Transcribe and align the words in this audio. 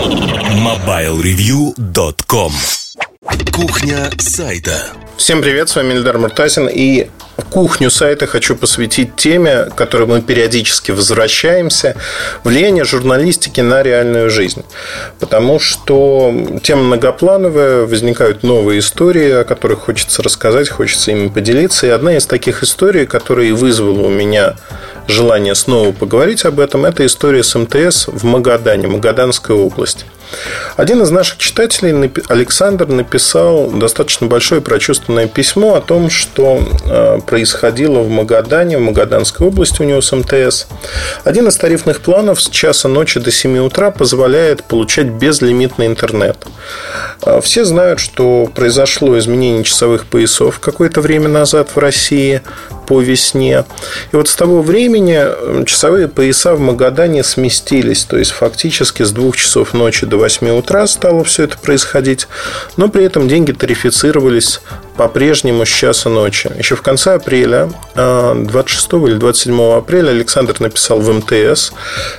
MobileReview.com 0.00 2.52
Кухня 3.52 4.10
сайта 4.18 4.99
Всем 5.20 5.42
привет, 5.42 5.68
с 5.68 5.76
вами 5.76 5.92
Эльдар 5.92 6.16
Муртазин 6.16 6.66
и 6.66 7.10
кухню 7.50 7.90
сайта 7.90 8.26
хочу 8.26 8.56
посвятить 8.56 9.16
теме, 9.16 9.64
к 9.64 9.74
которой 9.74 10.06
мы 10.06 10.22
периодически 10.22 10.92
возвращаемся, 10.92 11.94
влияние 12.42 12.84
журналистики 12.84 13.60
на 13.60 13.82
реальную 13.82 14.30
жизнь. 14.30 14.64
Потому 15.18 15.58
что 15.58 16.34
тема 16.62 16.84
многоплановая, 16.84 17.84
возникают 17.84 18.42
новые 18.44 18.78
истории, 18.78 19.30
о 19.42 19.44
которых 19.44 19.80
хочется 19.80 20.22
рассказать, 20.22 20.70
хочется 20.70 21.10
ими 21.10 21.28
поделиться. 21.28 21.86
И 21.86 21.90
одна 21.90 22.16
из 22.16 22.24
таких 22.24 22.62
историй, 22.62 23.04
которая 23.04 23.52
вызвала 23.52 24.06
у 24.06 24.08
меня 24.08 24.56
желание 25.06 25.54
снова 25.54 25.92
поговорить 25.92 26.46
об 26.46 26.58
этом, 26.58 26.86
это 26.86 27.04
история 27.04 27.42
с 27.42 27.54
МТС 27.54 28.08
в 28.08 28.24
Магадане, 28.24 28.86
Магаданская 28.86 29.54
область. 29.54 30.06
Один 30.76 31.02
из 31.02 31.10
наших 31.10 31.38
читателей, 31.38 32.10
Александр, 32.28 32.86
написал 32.86 33.70
достаточно 33.70 34.26
большое 34.26 34.60
прочувственное 34.60 35.26
письмо 35.26 35.74
о 35.74 35.80
том, 35.80 36.10
что 36.10 36.62
э, 36.86 37.18
происходило 37.26 38.00
в 38.00 38.08
Магадане, 38.08 38.78
в 38.78 38.80
Магаданской 38.80 39.46
области 39.46 39.82
у 39.82 39.84
него 39.84 40.00
с 40.00 40.12
МТС. 40.12 40.66
Один 41.24 41.48
из 41.48 41.56
тарифных 41.56 42.00
планов 42.00 42.40
с 42.40 42.48
часа 42.48 42.88
ночи 42.88 43.20
до 43.20 43.30
7 43.30 43.58
утра 43.58 43.90
позволяет 43.90 44.64
получать 44.64 45.06
безлимитный 45.08 45.86
интернет. 45.86 46.46
Э, 47.22 47.40
все 47.42 47.64
знают, 47.64 48.00
что 48.00 48.48
произошло 48.54 49.18
изменение 49.18 49.64
часовых 49.64 50.06
поясов 50.06 50.60
какое-то 50.60 51.00
время 51.00 51.28
назад 51.28 51.70
в 51.74 51.78
России 51.78 52.42
по 52.90 53.00
весне. 53.00 53.64
И 54.10 54.16
вот 54.16 54.26
с 54.26 54.34
того 54.34 54.62
времени 54.62 55.64
часовые 55.64 56.08
пояса 56.08 56.56
в 56.56 56.60
Магадане 56.60 57.22
сместились. 57.22 58.02
То 58.02 58.18
есть, 58.18 58.32
фактически 58.32 59.04
с 59.04 59.12
двух 59.12 59.36
часов 59.36 59.74
ночи 59.74 60.06
до 60.06 60.16
8 60.16 60.48
утра 60.48 60.84
стало 60.88 61.22
все 61.22 61.44
это 61.44 61.56
происходить. 61.56 62.26
Но 62.76 62.88
при 62.88 63.04
этом 63.04 63.28
деньги 63.28 63.52
тарифицировались 63.52 64.60
по-прежнему 65.00 65.64
с 65.64 65.68
часа 65.70 66.10
ночи. 66.10 66.52
Еще 66.58 66.76
в 66.76 66.82
конце 66.82 67.14
апреля, 67.14 67.70
26 67.94 68.88
а, 68.92 68.96
или 69.06 69.14
27 69.14 69.78
апреля 69.78 70.10
Александр 70.10 70.56
написал 70.58 71.00
в 71.00 71.10
МТС, 71.10 71.72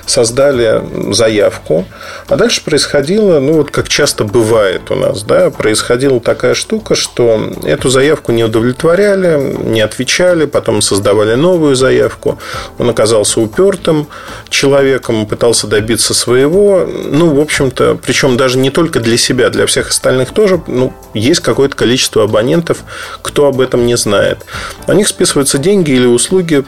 создали 0.04 0.82
заявку. 1.12 1.86
А 2.26 2.34
дальше 2.34 2.60
происходило, 2.64 3.38
ну 3.38 3.52
вот 3.52 3.70
как 3.70 3.88
часто 3.88 4.24
бывает 4.24 4.90
у 4.90 4.96
нас, 4.96 5.22
да, 5.22 5.50
происходила 5.50 6.18
такая 6.18 6.54
штука, 6.54 6.96
что 6.96 7.52
эту 7.62 7.88
заявку 7.88 8.32
не 8.32 8.42
удовлетворяли, 8.42 9.56
не 9.62 9.80
отвечали, 9.80 10.46
потом 10.46 10.82
создавали 10.82 11.34
новую 11.34 11.76
заявку. 11.76 12.40
Он 12.78 12.90
оказался 12.90 13.40
упертым 13.40 14.08
человеком, 14.48 15.26
пытался 15.26 15.68
добиться 15.68 16.14
своего. 16.14 16.84
Ну, 16.84 17.32
в 17.32 17.38
общем-то, 17.38 17.96
причем 18.04 18.36
даже 18.36 18.58
не 18.58 18.70
только 18.70 18.98
для 18.98 19.16
себя, 19.16 19.50
для 19.50 19.66
всех 19.66 19.90
остальных 19.90 20.32
тоже, 20.32 20.60
ну, 20.66 20.92
есть 21.14 21.40
какое-то 21.40 21.76
количество 21.76 22.24
абонентов, 22.24 22.71
клиентов, 22.72 22.84
кто 23.22 23.46
об 23.46 23.60
этом 23.60 23.86
не 23.86 23.96
знает. 23.96 24.38
На 24.86 24.94
них 24.94 25.08
списываются 25.08 25.58
деньги 25.58 25.92
или 25.92 26.06
услуги, 26.06 26.64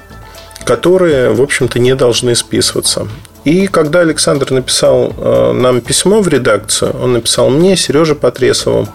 которые, 0.65 1.31
в 1.31 1.43
общем-то, 1.43 1.79
не 1.79 1.95
должны 1.95 2.35
списываться. 2.35 3.07
И 3.45 3.67
когда 3.67 4.01
Александр 4.01 4.51
написал 4.53 5.13
э, 5.17 5.53
нам 5.53 5.81
письмо 5.81 6.23
в 6.23 6.29
редакцию, 6.29 6.97
он 7.03 7.13
написал 7.13 7.51
мне, 7.51 7.77
Сереже 7.77 8.15
Потресову, 8.15 8.89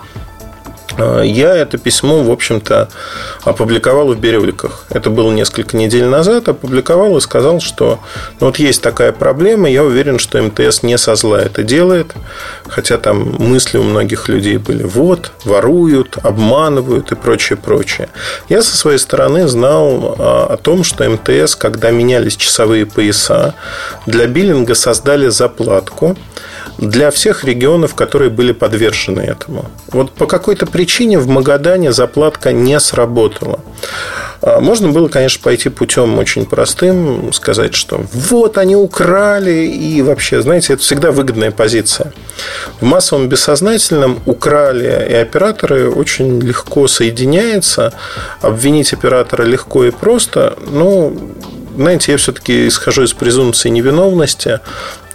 я 1.24 1.56
это 1.56 1.78
письмо, 1.78 2.24
в 2.24 2.32
общем-то, 2.32 2.90
опубликовал 3.44 4.14
в 4.14 4.20
Бирюликах. 4.20 4.86
Это 4.90 5.10
было 5.10 5.32
несколько 5.32 5.78
недель 5.78 6.06
назад. 6.06 6.50
Опубликовал 6.50 7.18
и 7.18 7.22
сказал, 7.22 7.60
что 7.60 8.00
ну, 8.40 8.48
вот 8.48 8.60
есть 8.60 8.82
такая 8.82 9.12
проблема. 9.12 9.70
Я 9.70 9.84
уверен, 9.84 10.20
что 10.20 10.42
МТС 10.42 10.84
не 10.84 10.98
со 10.98 11.16
зла 11.16 11.42
это 11.42 11.64
делает. 11.64 12.14
Хотя 12.68 12.98
там 12.98 13.36
мысли 13.38 13.78
у 13.78 13.84
многих 13.84 14.28
людей 14.28 14.58
были. 14.58 14.84
Вот, 14.84 15.32
воруют, 15.44 16.18
обманывают 16.24 17.12
и 17.12 17.16
прочее, 17.16 17.58
прочее. 17.58 18.10
Я 18.50 18.62
со 18.62 18.76
своей 18.76 19.00
стороны 19.00 19.48
знал 19.48 20.16
а, 20.18 20.48
о 20.54 20.58
том, 20.58 20.84
что 20.84 21.10
МТС, 21.10 21.56
когда 21.56 21.92
менялись 21.92 22.36
часовые 22.36 22.86
пояса, 22.86 23.56
для 24.06 24.28
биллинга 24.28 24.76
создали 24.76 25.28
заплатку 25.28 26.18
для 26.80 27.12
всех 27.12 27.44
регионов, 27.44 27.94
которые 27.94 28.30
были 28.30 28.54
подвержены 28.54 29.22
этому. 29.22 29.66
Вот 29.92 30.12
по 30.12 30.26
какой-то 30.26 30.66
причине 30.66 31.20
в 31.20 31.28
Магадане 31.28 31.92
заплатка 31.92 32.54
не 32.54 32.80
сработала. 32.80 33.60
А, 34.42 34.62
можно 34.62 34.90
было, 34.90 35.10
конечно, 35.10 35.42
пойти 35.44 35.70
путем 35.70 36.18
очень 36.18 36.46
простым, 36.46 37.34
сказать, 37.34 37.76
что 37.76 38.06
вот 38.14 38.58
они 38.58 38.78
украли, 38.78 39.66
и 39.68 40.02
вообще, 40.02 40.42
знаете, 40.42 40.74
это 40.74 40.82
всегда 40.82 41.12
выгодная 41.12 41.52
позиция. 41.52 42.14
В 42.80 42.86
массовом 42.86 43.28
бессознательном 43.28 44.20
украли, 44.26 45.08
и 45.10 45.14
операторы 45.14 45.90
очень 45.90 46.40
легко 46.40 46.88
соединяются. 46.88 47.94
Обвинить 48.42 48.94
оператора 48.94 49.44
легко 49.44 49.84
и 49.84 49.92
просто, 49.92 50.58
ну, 50.72 51.18
знаете, 51.76 52.14
я 52.14 52.18
все-таки 52.18 52.68
исхожу 52.68 53.04
из 53.04 53.14
презумпции 53.14 53.70
невиновности 53.70 54.60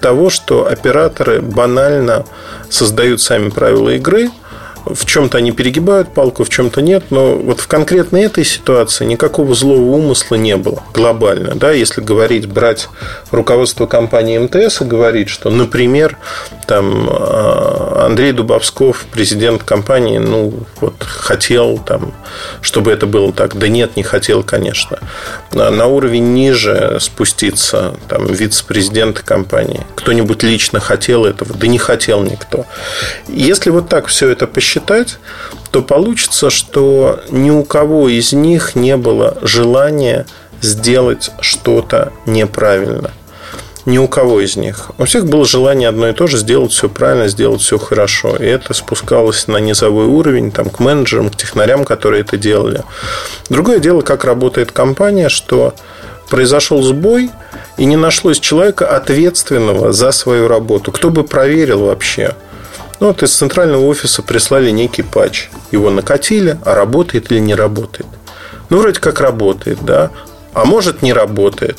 того, 0.04 0.28
что 0.28 0.66
операторы 0.66 1.40
банально 1.40 2.26
создают 2.68 3.22
сами 3.22 3.48
правила 3.48 3.88
игры– 3.88 4.30
в 4.86 5.06
чем-то 5.06 5.38
они 5.38 5.52
перегибают 5.52 6.12
палку, 6.12 6.44
в 6.44 6.48
чем-то 6.48 6.82
нет, 6.82 7.04
но 7.10 7.34
вот 7.34 7.60
в 7.60 7.66
конкретной 7.66 8.24
этой 8.24 8.44
ситуации 8.44 9.04
никакого 9.04 9.54
злого 9.54 9.96
умысла 9.96 10.36
не 10.36 10.56
было 10.56 10.82
глобально. 10.92 11.54
Да, 11.54 11.72
если 11.72 12.00
говорить, 12.00 12.46
брать 12.46 12.88
руководство 13.30 13.86
компании 13.86 14.38
МТС 14.38 14.82
и 14.82 14.84
говорить, 14.84 15.28
что, 15.28 15.50
например, 15.50 16.18
там 16.66 17.08
а, 17.10 18.04
Андрей 18.06 18.32
Дубовсков, 18.32 19.06
президент 19.10 19.62
компании, 19.62 20.18
ну, 20.18 20.52
вот 20.80 21.02
хотел 21.02 21.78
там, 21.78 22.12
чтобы 22.60 22.92
это 22.92 23.06
было 23.06 23.32
так. 23.32 23.56
Да 23.56 23.68
нет, 23.68 23.96
не 23.96 24.02
хотел, 24.02 24.42
конечно. 24.42 24.98
На 25.52 25.86
уровень 25.86 26.34
ниже 26.34 26.98
спуститься, 27.00 27.94
там, 28.08 28.26
вице-президент 28.26 29.20
компании. 29.20 29.80
Кто-нибудь 29.94 30.42
лично 30.42 30.80
хотел 30.80 31.24
этого? 31.24 31.54
Да 31.54 31.66
не 31.66 31.78
хотел 31.78 32.22
никто. 32.22 32.66
Если 33.28 33.70
вот 33.70 33.88
так 33.88 34.06
все 34.06 34.28
это 34.28 34.46
посчитать, 34.46 34.73
посчитать, 34.74 35.18
то 35.70 35.82
получится, 35.82 36.50
что 36.50 37.20
ни 37.30 37.50
у 37.50 37.64
кого 37.64 38.08
из 38.08 38.32
них 38.32 38.74
не 38.74 38.96
было 38.96 39.36
желания 39.42 40.26
сделать 40.60 41.30
что-то 41.40 42.12
неправильно. 42.26 43.10
Ни 43.86 43.98
у 43.98 44.08
кого 44.08 44.40
из 44.40 44.56
них. 44.56 44.92
У 44.96 45.04
всех 45.04 45.26
было 45.26 45.44
желание 45.44 45.90
одно 45.90 46.08
и 46.08 46.14
то 46.14 46.26
же 46.26 46.38
сделать 46.38 46.72
все 46.72 46.88
правильно, 46.88 47.28
сделать 47.28 47.60
все 47.60 47.76
хорошо. 47.78 48.34
И 48.36 48.46
это 48.46 48.72
спускалось 48.72 49.46
на 49.46 49.58
низовой 49.58 50.06
уровень, 50.06 50.50
там, 50.50 50.70
к 50.70 50.78
менеджерам, 50.78 51.28
к 51.28 51.36
технарям, 51.36 51.84
которые 51.84 52.22
это 52.22 52.38
делали. 52.38 52.82
Другое 53.50 53.80
дело, 53.80 54.00
как 54.00 54.24
работает 54.24 54.72
компания, 54.72 55.28
что 55.28 55.74
произошел 56.30 56.82
сбой, 56.82 57.30
и 57.76 57.84
не 57.84 57.96
нашлось 57.96 58.40
человека 58.40 58.96
ответственного 58.96 59.92
за 59.92 60.12
свою 60.12 60.48
работу. 60.48 60.90
Кто 60.90 61.10
бы 61.10 61.22
проверил 61.22 61.84
вообще? 61.84 62.34
Ну, 63.00 63.08
вот 63.08 63.22
из 63.22 63.34
центрального 63.34 63.84
офиса 63.86 64.22
прислали 64.22 64.70
некий 64.70 65.02
патч. 65.02 65.50
Его 65.72 65.90
накатили, 65.90 66.58
а 66.64 66.74
работает 66.74 67.30
или 67.32 67.40
не 67.40 67.54
работает. 67.54 68.06
Ну, 68.70 68.78
вроде 68.78 69.00
как 69.00 69.20
работает, 69.20 69.84
да. 69.84 70.10
А 70.52 70.64
может, 70.64 71.02
не 71.02 71.12
работает. 71.12 71.78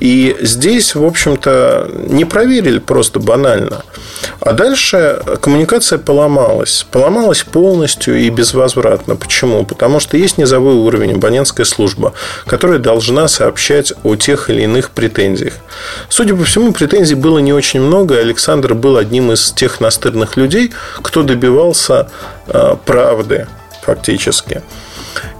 И 0.00 0.36
здесь, 0.40 0.94
в 0.94 1.04
общем-то, 1.04 1.90
не 2.08 2.24
проверили 2.24 2.78
просто 2.78 3.18
банально. 3.18 3.84
А 4.40 4.52
дальше 4.52 5.20
коммуникация 5.40 5.98
поломалась. 5.98 6.86
Поломалась 6.90 7.42
полностью 7.42 8.18
и 8.18 8.30
безвозвратно. 8.30 9.16
Почему? 9.16 9.64
Потому 9.64 10.00
что 10.00 10.16
есть 10.16 10.38
низовой 10.38 10.74
уровень, 10.74 11.14
абонентская 11.14 11.66
служба, 11.66 12.12
которая 12.46 12.78
должна 12.78 13.28
сообщать 13.28 13.92
о 14.04 14.16
тех 14.16 14.50
или 14.50 14.62
иных 14.62 14.90
претензиях. 14.90 15.54
Судя 16.08 16.34
по 16.34 16.44
всему, 16.44 16.72
претензий 16.72 17.14
было 17.14 17.38
не 17.38 17.52
очень 17.52 17.80
много. 17.80 18.18
Александр 18.18 18.74
был 18.74 18.96
одним 18.96 19.32
из 19.32 19.52
тех 19.52 19.80
настырных 19.80 20.36
людей, 20.36 20.72
кто 21.02 21.22
добивался 21.22 22.08
э, 22.46 22.76
правды 22.84 23.46
фактически. 23.82 24.62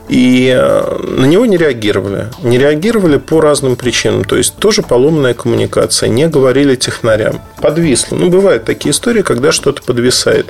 И 0.08 0.48
э, 0.56 0.98
на 1.02 1.26
него 1.26 1.44
не 1.44 1.56
реагировали. 1.56 2.28
Не 2.42 2.58
реагировали 2.58 3.18
по 3.18 3.40
разным 3.40 3.76
причинам. 3.76 4.24
То 4.24 4.36
есть, 4.36 4.56
тоже 4.56 4.82
поломанная 4.82 5.34
коммуникация. 5.34 6.08
Не 6.08 6.28
говорили 6.28 6.76
технарям. 6.76 7.40
Подвисло. 7.60 8.16
Ну, 8.16 8.30
бывают 8.30 8.64
такие 8.64 8.92
истории, 8.92 9.22
когда 9.22 9.52
что-то 9.52 9.82
подвисает. 9.82 10.46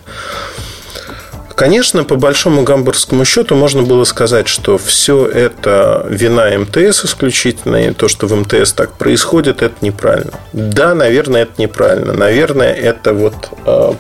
Конечно, 1.58 2.04
по 2.04 2.14
большому 2.14 2.62
гамбургскому 2.62 3.24
счету 3.24 3.56
можно 3.56 3.82
было 3.82 4.04
сказать, 4.04 4.46
что 4.46 4.78
все 4.78 5.26
это 5.26 6.06
вина 6.08 6.56
МТС 6.56 7.04
исключительно, 7.04 7.88
и 7.88 7.92
то, 7.92 8.06
что 8.06 8.28
в 8.28 8.36
МТС 8.36 8.72
так 8.74 8.92
происходит, 8.92 9.60
это 9.62 9.74
неправильно. 9.80 10.34
Да, 10.52 10.94
наверное, 10.94 11.42
это 11.42 11.52
неправильно. 11.58 12.12
Наверное, 12.12 12.72
это 12.72 13.12
вот 13.12 13.34
э, 13.66 13.92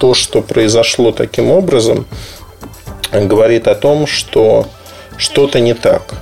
то, 0.00 0.14
что 0.14 0.40
произошло 0.40 1.12
таким 1.12 1.50
образом, 1.50 2.06
говорит 3.12 3.68
о 3.68 3.74
том, 3.74 4.06
что 4.06 4.68
что-то 5.16 5.60
не 5.60 5.74
так. 5.74 6.14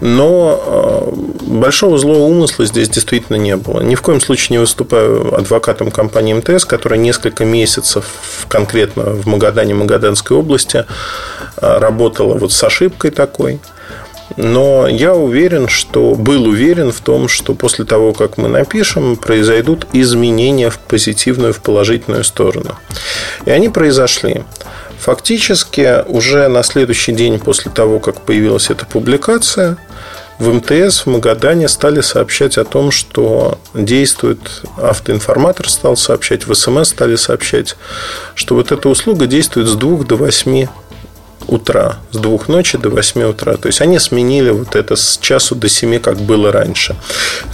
Но 0.00 1.12
большого 1.42 1.98
злого 1.98 2.20
умысла 2.20 2.64
здесь 2.64 2.88
действительно 2.88 3.36
не 3.36 3.56
было. 3.56 3.82
Ни 3.82 3.94
в 3.94 4.02
коем 4.02 4.20
случае 4.20 4.56
не 4.56 4.58
выступаю 4.58 5.34
адвокатом 5.34 5.90
компании 5.90 6.32
МТС, 6.32 6.64
которая 6.64 6.98
несколько 6.98 7.44
месяцев 7.44 8.06
конкретно 8.48 9.04
в 9.04 9.26
Магадане, 9.26 9.74
Магаданской 9.74 10.36
области 10.36 10.86
работала 11.56 12.34
вот 12.34 12.52
с 12.52 12.64
ошибкой 12.64 13.10
такой– 13.10 13.60
но 14.36 14.86
я 14.88 15.14
уверен, 15.14 15.68
что 15.68 16.14
был 16.14 16.44
уверен 16.46 16.92
в 16.92 17.00
том, 17.00 17.28
что 17.28 17.54
после 17.54 17.84
того, 17.84 18.12
как 18.12 18.38
мы 18.38 18.48
напишем, 18.48 19.16
произойдут 19.16 19.86
изменения 19.92 20.70
в 20.70 20.78
позитивную, 20.78 21.52
в 21.52 21.60
положительную 21.60 22.24
сторону. 22.24 22.76
И 23.44 23.50
они 23.50 23.68
произошли. 23.68 24.44
Фактически 24.98 26.04
уже 26.06 26.48
на 26.48 26.62
следующий 26.62 27.12
день 27.12 27.38
после 27.38 27.70
того, 27.70 28.00
как 28.00 28.20
появилась 28.20 28.70
эта 28.70 28.84
публикация, 28.84 29.78
в 30.38 30.54
МТС 30.54 31.04
в 31.04 31.06
Магадане 31.06 31.68
стали 31.68 32.00
сообщать 32.00 32.56
о 32.56 32.64
том, 32.64 32.90
что 32.90 33.58
действует 33.74 34.62
автоинформатор, 34.78 35.68
стал 35.68 35.98
сообщать, 35.98 36.46
в 36.46 36.54
СМС 36.54 36.88
стали 36.88 37.16
сообщать, 37.16 37.76
что 38.34 38.54
вот 38.54 38.72
эта 38.72 38.88
услуга 38.88 39.26
действует 39.26 39.68
с 39.68 39.74
2 39.74 40.04
до 40.04 40.16
8 40.16 40.66
утра, 41.46 41.98
с 42.10 42.16
двух 42.16 42.48
ночи 42.48 42.78
до 42.78 42.90
8 42.90 43.22
утра. 43.22 43.56
То 43.56 43.66
есть 43.68 43.80
они 43.80 43.98
сменили 43.98 44.50
вот 44.50 44.76
это 44.76 44.96
с 44.96 45.18
часу 45.20 45.54
до 45.54 45.68
7, 45.68 45.98
как 45.98 46.18
было 46.18 46.52
раньше. 46.52 46.96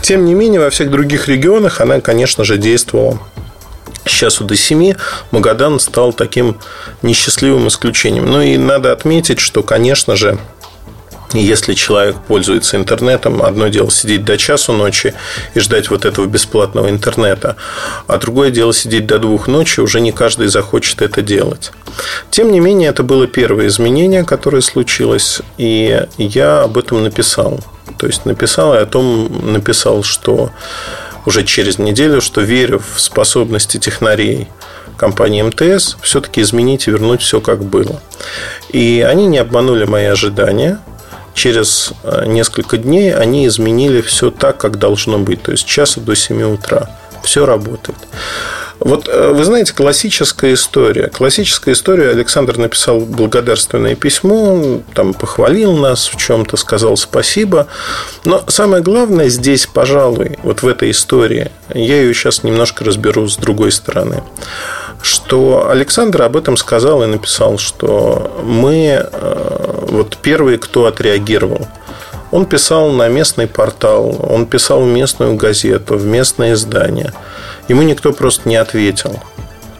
Тем 0.02 0.24
не 0.24 0.34
менее, 0.34 0.60
во 0.60 0.70
всех 0.70 0.90
других 0.90 1.28
регионах 1.28 1.80
она, 1.80 2.00
конечно 2.00 2.44
же, 2.44 2.58
действовала 2.58 3.18
с 4.04 4.10
часу 4.10 4.44
до 4.44 4.56
7 4.56 4.94
Магадан 5.32 5.80
стал 5.80 6.12
таким 6.12 6.58
несчастливым 7.02 7.68
исключением. 7.68 8.26
Ну 8.26 8.40
и 8.40 8.56
надо 8.56 8.92
отметить, 8.92 9.40
что, 9.40 9.62
конечно 9.62 10.16
же, 10.16 10.38
если 11.32 11.75
человек 11.75 12.17
пользуется 12.28 12.76
интернетом, 12.76 13.43
одно 13.43 13.69
дело 13.69 13.90
сидеть 13.90 14.25
до 14.25 14.38
часу 14.38 14.73
ночи 14.73 15.14
и 15.55 15.61
ждать 15.61 15.90
вот 15.90 16.05
этого 16.05 16.26
бесплатного 16.26 16.88
интернета, 16.88 17.56
а 18.06 18.19
другое 18.19 18.50
дело 18.50 18.73
сидеть 18.73 19.06
до 19.06 19.19
двух 19.19 19.49
ночи, 19.49 19.81
уже 19.81 20.00
не 20.00 20.12
каждый 20.12 20.46
захочет 20.46 21.02
это 21.02 21.23
делать. 21.23 21.73
Тем 22.31 22.52
не 22.52 22.61
менее, 22.61 22.90
это 22.90 23.02
было 23.02 23.26
первое 23.26 23.67
изменение, 23.67 24.25
которое 24.25 24.62
случилось, 24.62 25.40
и 25.58 26.06
я 26.17 26.62
об 26.62 26.78
этом 26.78 27.02
написал. 27.02 27.61
То 27.99 28.06
есть 28.06 28.25
написал 28.25 28.75
и 28.75 28.78
о 28.78 28.87
том 28.87 29.52
написал, 29.52 30.02
что 30.02 30.50
уже 31.25 31.43
через 31.44 31.78
неделю, 31.78 32.20
что 32.20 32.40
верю 32.40 32.81
в 32.94 33.00
способности 33.00 33.78
технарей 33.78 34.49
компании 34.96 35.43
МТС 35.43 35.96
все-таки 36.02 36.40
изменить 36.40 36.87
и 36.87 36.90
вернуть 36.90 37.20
все 37.20 37.40
как 37.40 37.64
было. 37.64 38.00
И 38.70 39.05
они 39.06 39.26
не 39.26 39.38
обманули 39.38 39.84
мои 39.84 40.05
ожидания– 40.05 40.78
через 41.36 41.92
э, 42.02 42.24
несколько 42.26 42.78
дней 42.78 43.14
они 43.14 43.46
изменили 43.46 44.00
все 44.00 44.30
так, 44.30 44.56
как 44.56 44.78
должно 44.78 45.18
быть. 45.18 45.42
То 45.42 45.52
есть 45.52 45.66
часа 45.66 46.00
до 46.00 46.16
7 46.16 46.42
утра. 46.42 46.90
Все 47.22 47.44
работает. 47.44 47.98
Вот 48.78 49.08
э, 49.08 49.32
вы 49.32 49.44
знаете, 49.44 49.74
классическая 49.74 50.54
история. 50.54 51.08
Классическая 51.08 51.72
история. 51.72 52.10
Александр 52.10 52.56
написал 52.56 53.00
благодарственное 53.00 53.94
письмо, 53.94 54.80
там 54.94 55.12
похвалил 55.12 55.76
нас 55.76 56.08
в 56.08 56.16
чем-то, 56.16 56.56
сказал 56.56 56.96
спасибо. 56.96 57.66
Но 58.24 58.42
самое 58.48 58.82
главное 58.82 59.28
здесь, 59.28 59.66
пожалуй, 59.66 60.38
вот 60.42 60.62
в 60.62 60.68
этой 60.68 60.90
истории, 60.90 61.50
я 61.74 62.00
ее 62.00 62.14
сейчас 62.14 62.44
немножко 62.44 62.84
разберу 62.84 63.28
с 63.28 63.36
другой 63.36 63.72
стороны 63.72 64.22
что 65.02 65.68
Александр 65.70 66.22
об 66.22 66.36
этом 66.36 66.56
сказал 66.56 67.02
и 67.04 67.06
написал, 67.06 67.58
что 67.58 68.40
мы 68.42 69.08
э, 69.12 69.75
вот 69.96 70.16
первые, 70.19 70.58
кто 70.58 70.87
отреагировал. 70.87 71.66
Он 72.31 72.46
писал 72.46 72.90
на 72.90 73.08
местный 73.08 73.46
портал, 73.46 74.16
он 74.28 74.46
писал 74.46 74.82
в 74.82 74.87
местную 74.87 75.37
газету, 75.37 75.96
в 75.96 76.04
местное 76.04 76.54
издание. 76.54 77.12
Ему 77.69 77.82
никто 77.82 78.12
просто 78.12 78.48
не 78.48 78.56
ответил. 78.56 79.19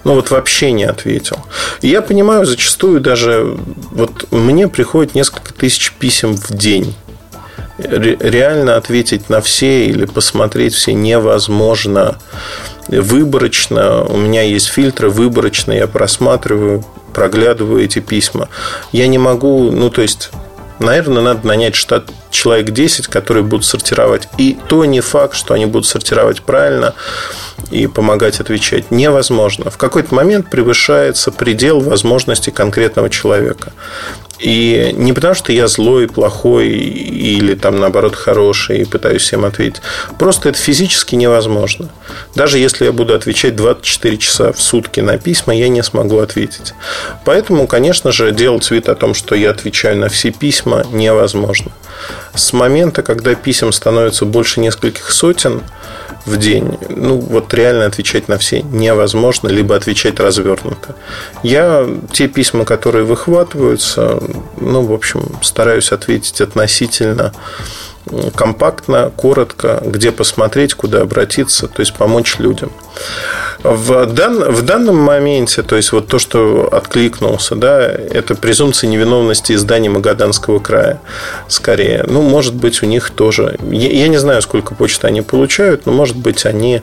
Ну 0.05 0.15
вот 0.15 0.31
вообще 0.31 0.71
не 0.71 0.85
ответил. 0.85 1.39
И 1.81 1.89
я 1.89 2.01
понимаю, 2.01 2.47
зачастую 2.47 3.01
даже 3.01 3.59
вот 3.91 4.31
мне 4.31 4.69
приходит 4.69 5.15
несколько 5.15 5.53
тысяч 5.53 5.93
писем 5.93 6.37
в 6.37 6.53
день. 6.53 6.95
Реально 7.79 8.77
ответить 8.77 9.29
на 9.29 9.41
все 9.41 9.87
или 9.87 10.07
посмотреть 10.07 10.75
все 10.75 10.95
невозможно 10.95 12.19
выборочно, 12.89 14.05
у 14.05 14.17
меня 14.17 14.43
есть 14.43 14.69
фильтры, 14.69 15.11
выборочно 15.11 15.73
я 15.73 15.87
просматриваю, 15.87 16.85
проглядываю 17.17 17.83
эти 17.83 18.01
письма. 18.01 18.51
Я 18.93 19.09
не 19.09 19.17
могу, 19.17 19.71
ну, 19.71 19.89
то 19.89 20.03
есть, 20.03 20.29
наверное, 20.79 21.23
надо 21.23 21.47
нанять 21.47 21.75
штат 21.75 22.11
человек 22.31 22.73
10, 22.73 23.07
которые 23.07 23.43
будут 23.43 23.65
сортировать. 23.65 24.29
И 24.37 24.59
то 24.69 24.85
не 24.85 25.01
факт, 25.01 25.35
что 25.35 25.55
они 25.55 25.65
будут 25.65 25.87
сортировать 25.87 26.43
правильно 26.43 26.95
и 27.71 27.87
помогать 27.87 28.41
отвечать. 28.41 28.91
Невозможно. 28.91 29.71
В 29.71 29.77
какой-то 29.77 30.15
момент 30.15 30.51
превышается 30.51 31.33
предел 31.33 31.81
возможностей 31.81 32.51
конкретного 32.51 33.11
человека. 33.11 33.73
И 34.39 34.93
не 34.95 35.15
потому, 35.15 35.35
что 35.35 35.53
я 35.53 35.67
злой, 35.67 36.09
плохой 36.09 36.69
или 36.69 37.55
там 37.55 37.81
наоборот 37.81 38.15
хороший 38.15 38.83
и 38.83 38.85
пытаюсь 38.85 39.23
всем 39.23 39.47
ответить. 39.47 39.81
Просто 40.19 40.51
это 40.51 40.59
физически 40.59 41.15
невозможно. 41.15 41.89
Даже 42.35 42.59
если 42.59 42.85
я 42.85 42.93
буду 42.93 43.15
отвечать 43.15 43.57
24 43.57 44.17
часа 44.19 44.53
в 44.53 44.61
сутки 44.61 45.01
на 45.01 45.17
письма, 45.17 45.55
я 45.55 45.69
не 45.69 45.83
смогу 45.83 46.19
ответить. 46.19 46.75
Поэтому, 47.25 47.67
конечно 47.67 48.13
же, 48.13 48.31
делать 48.33 48.71
вид 48.71 48.91
о 48.91 48.95
том, 48.95 49.15
что 49.15 49.35
я 49.35 49.51
отвечаю 49.51 49.97
на 49.97 50.09
все 50.09 50.31
письма, 50.31 50.85
невозможно. 50.93 51.73
С 52.35 52.53
момента, 52.53 53.03
когда 53.03 53.35
писем 53.35 53.73
становится 53.73 54.27
больше 54.27 54.61
нескольких 54.61 55.11
сотен, 55.11 55.63
в 56.27 56.37
день. 56.37 56.77
Ну, 56.89 57.19
вот 57.19 57.55
реально 57.55 57.87
отвечать 57.87 58.29
на 58.29 58.37
все 58.37 58.63
невозможно, 58.63 59.49
либо 59.49 59.77
отвечать 59.77 60.21
развернуто. 60.21 60.97
Я 61.43 61.89
те 62.13 62.29
письма, 62.29 62.65
которые 62.65 63.05
выхватываются, 63.05 64.21
ну, 64.61 64.83
в 64.83 64.93
общем, 64.93 65.23
стараюсь 65.41 65.93
ответить 65.93 66.41
относительно 66.41 67.33
компактно, 68.35 69.11
коротко, 69.17 69.83
где 69.85 70.13
посмотреть, 70.13 70.75
куда 70.75 71.03
обратиться, 71.03 71.69
то 71.69 71.81
есть 71.81 71.95
помочь 71.95 72.39
людям. 72.39 72.71
В, 73.63 74.07
дан, 74.07 74.53
в 74.53 74.63
данном 74.63 74.97
моменте, 74.97 75.63
то 75.63 75.77
есть 75.77 75.93
вот 75.93 76.09
то, 76.09 76.19
что 76.19 76.69
откликнулся, 76.71 77.55
да, 77.55 77.81
это 77.81 78.35
презумпция 78.35 78.89
невиновности 78.89 79.53
изданий 79.53 79.89
Магаданского 79.89 80.59
края, 80.59 81.01
скорее. 81.49 82.05
Ну, 82.07 82.23
может 82.23 82.55
быть, 82.55 82.83
у 82.83 82.87
них 82.87 83.11
тоже. 83.11 83.57
Я, 83.71 83.91
я 83.91 84.09
не 84.09 84.19
знаю, 84.19 84.43
сколько 84.43 84.75
почты 84.75 85.07
они 85.07 85.23
получают, 85.23 85.87
но, 85.87 85.93
может 85.93 86.17
быть, 86.17 86.47
они 86.47 86.83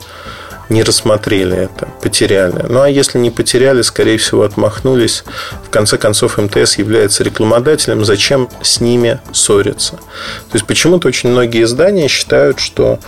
не 0.70 0.84
рассмотрели 0.84 1.58
это, 1.58 1.88
потеряли. 2.02 2.66
Ну 2.70 2.82
а 2.82 2.90
если 2.90 3.18
не 3.18 3.32
потеряли, 3.32 3.82
скорее 3.82 4.18
всего, 4.18 4.44
отмахнулись. 4.44 5.24
В 5.66 5.70
конце 5.70 5.98
концов, 5.98 6.38
МТС 6.38 6.78
является 6.78 7.24
рекламодателем. 7.24 8.06
Зачем 8.06 8.50
с 8.62 8.80
ними 8.80 9.20
ссориться? 9.32 9.94
То 9.94 10.54
есть 10.54 10.66
почему-то 10.66 11.08
очень 11.08 11.30
многие 11.30 11.64
издания 11.64 12.08
считают, 12.08 12.60
что 12.60 13.00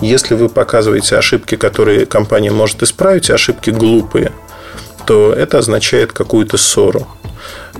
если 0.00 0.34
вы 0.34 0.48
показываете 0.48 1.16
ошибки, 1.16 1.56
которые 1.56 2.06
компания 2.06 2.50
может 2.50 2.82
исправить, 2.82 3.30
ошибки 3.30 3.70
глупые, 3.70 4.32
то 5.06 5.32
это 5.32 5.58
означает 5.58 6.12
какую-то 6.12 6.56
ссору. 6.56 7.06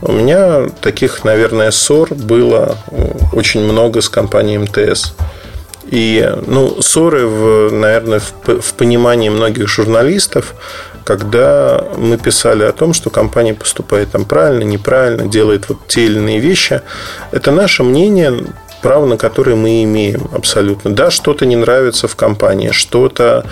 У 0.02 0.12
меня 0.12 0.68
таких, 0.80 1.24
наверное, 1.24 1.70
ссор 1.70 2.14
было 2.14 2.76
очень 3.32 3.60
много 3.60 4.00
с 4.00 4.08
компанией 4.08 4.58
МТС. 4.58 5.14
И, 5.90 6.34
ну, 6.46 6.80
ссоры, 6.80 7.26
в, 7.26 7.72
наверное, 7.72 8.20
в, 8.20 8.60
в 8.60 8.74
понимании 8.74 9.28
многих 9.28 9.68
журналистов, 9.68 10.54
когда 11.04 11.84
мы 11.96 12.16
писали 12.16 12.62
о 12.62 12.72
том, 12.72 12.94
что 12.94 13.10
компания 13.10 13.54
поступает 13.54 14.12
там 14.12 14.24
правильно, 14.24 14.62
неправильно, 14.62 15.26
делает 15.26 15.68
вот 15.68 15.78
те 15.88 16.04
или 16.04 16.18
иные 16.18 16.38
вещи, 16.38 16.82
это 17.32 17.50
наше 17.50 17.82
мнение, 17.82 18.44
право 18.82 19.06
на 19.06 19.16
которое 19.16 19.56
мы 19.56 19.82
имеем 19.82 20.28
абсолютно. 20.32 20.94
Да, 20.94 21.10
что-то 21.10 21.44
не 21.44 21.56
нравится 21.56 22.06
в 22.06 22.14
компании, 22.14 22.70
что-то 22.70 23.44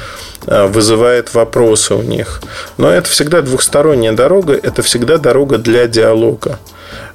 э, 0.47 0.67
вызывает 0.69 1.35
вопросы 1.35 1.95
у 1.95 2.03
них. 2.03 2.41
Но 2.77 2.89
это 2.89 3.11
всегда 3.11 3.43
двухсторонняя 3.43 4.13
дорога, 4.13 4.53
это 4.55 4.83
всегда 4.83 5.19
дорога 5.19 5.59
для 5.59 5.89
диалога. 5.89 6.61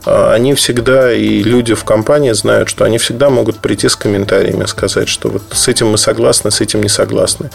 А, 0.06 0.34
они 0.34 0.54
всегда, 0.54 1.14
и 1.14 1.44
люди 1.44 1.74
в 1.74 1.84
компании 1.84 2.32
знают, 2.32 2.70
что 2.70 2.84
они 2.84 2.98
всегда 2.98 3.30
могут 3.30 3.60
прийти 3.60 3.90
с 3.90 3.96
комментариями, 3.96 4.66
сказать, 4.66 5.08
что 5.08 5.30
вот 5.30 5.44
с 5.52 5.68
этим 5.68 5.90
мы 5.90 5.98
согласны, 5.98 6.52
с 6.52 6.62
этим 6.62 6.82
не 6.82 6.90
согласны. 6.90 7.50